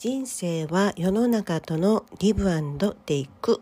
[0.00, 3.60] 人生は世の中とのギブアンドテイク、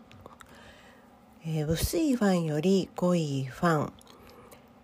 [1.45, 3.93] えー、薄いファンより濃いファン、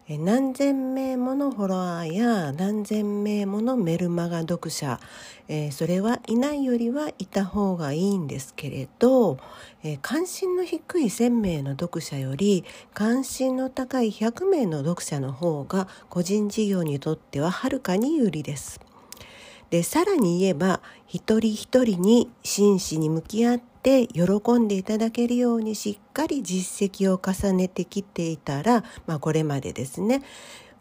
[0.09, 4.99] えー、何千名ものフォロワーや何千名ものメルマガ読者、
[5.47, 9.37] えー、それはいないよりはいた方がいいんですけれど、
[9.81, 18.84] え関心の低い1,000名の読者より関心の高い100名の読者の方が個人事業にとってははるかに有利です。
[19.75, 30.21] でさらに言えば一人一人に真摯に向き合って喜んでいただけるようにしっかり実績を重ねてきていたら、まあ、これまでですね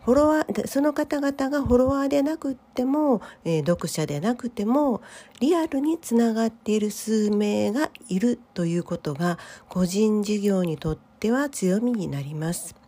[0.05, 5.03] フォロワーその方々がフォロワーでなくっても、えー、読者でなくても
[5.41, 12.84] リアルにつながっている数名がいるということが個人事業にとっては強みになります。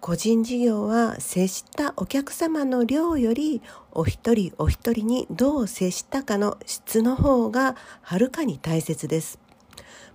[0.00, 3.60] 個人事業は接したお客様の量より
[3.92, 9.38] お一人お一人にどう接したかの質の方がはるかに大切です。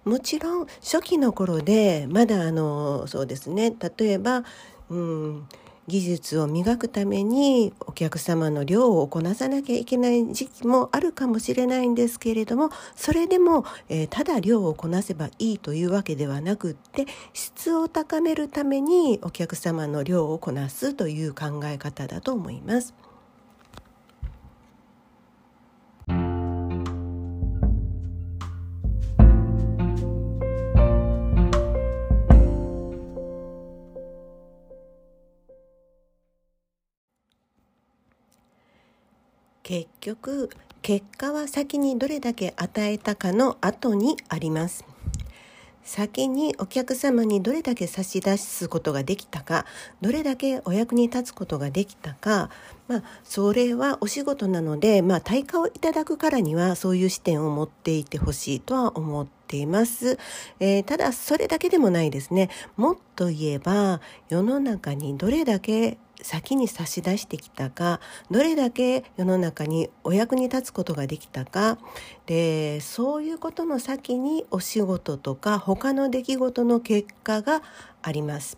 [0.03, 4.44] もちろん初期の頃でまだあのそうですね例えば、
[4.89, 5.47] うん、
[5.88, 23.04] 技術を磨くためにお客様の量をこなさなきゃいけない時期もあるかもしれないんですけれどもそれでも、えー、ただ量をこなせばいいというわけではなくって質を高めるためにお客様の量をこなすという考え方だと思います。
[39.66, 40.52] 結局
[40.84, 44.86] 結果は先にどれだけ与えたかの後にあります。
[45.84, 49.66] 先にお客様にどれだけ差し出すことができたか
[50.02, 52.50] どれだけお役に立つことができたか
[52.88, 60.18] まあそれはお仕事なのでまあ対価をいただくからにはそういう視点を持っていてほしいとは思っています、
[60.59, 62.50] えー、ただそれだけでもないですね。
[62.78, 68.00] もっと言えば世の中にどれだけ先に差し出してきたか
[68.31, 71.78] どれだけ世の中にお役に立つことができたか
[72.26, 77.62] でそういうことの先にお仕事とか他の出来事の結果が
[78.02, 78.58] あります。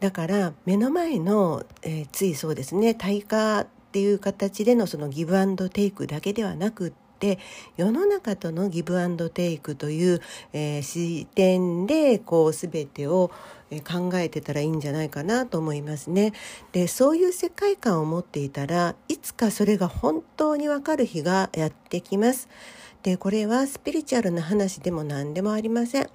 [0.00, 6.92] だから目の前の、えー、ついそうですね対価っていう形でのそのギブアンドテイクだけではなくっ
[7.24, 7.38] て
[7.78, 10.20] 世の中とのギブアンドテイクという、
[10.52, 13.30] えー、視点でこう全てを
[13.88, 16.32] 考えてたらいいんじゃないかなと思いますね。
[16.72, 22.48] でそういう世界観を持っていたらいつかそれが本当にわかる日がやってきます。
[23.04, 26.08] でこれはスピリチュアルな話でも何でもありません。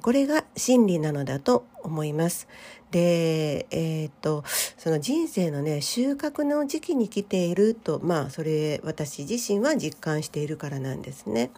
[0.00, 2.46] これが真理なのだと思います。
[2.92, 4.44] で、えー、っと
[4.76, 11.50] その人生のね収穫の時期に来ているとまあそれ私自身は実感しているからなんですね。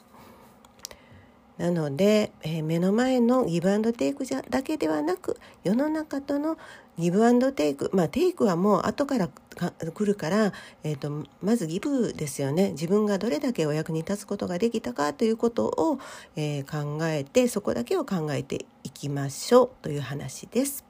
[1.60, 6.56] なので、えー、目の前のギブアンドテイクじゃだけではなく世の中との
[6.98, 10.54] ギブアンドテイクまあテイクはもう後から来るから、
[10.84, 15.98] えーと、まずギブですよね自分がどれだけお役に立つことができたかということを、
[16.34, 20.89] えー、考えてそこだけを考えていきましょうという話です。